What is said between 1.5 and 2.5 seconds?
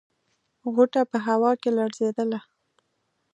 کې لړزېدله.